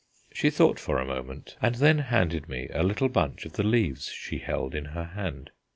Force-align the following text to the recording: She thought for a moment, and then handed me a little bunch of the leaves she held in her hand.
She 0.33 0.49
thought 0.49 0.79
for 0.79 0.97
a 0.97 1.05
moment, 1.05 1.55
and 1.61 1.75
then 1.75 1.99
handed 1.99 2.49
me 2.49 2.67
a 2.73 2.81
little 2.81 3.07
bunch 3.07 3.45
of 3.45 3.53
the 3.53 3.61
leaves 3.61 4.07
she 4.07 4.39
held 4.39 4.73
in 4.73 4.85
her 4.85 5.03
hand. 5.03 5.51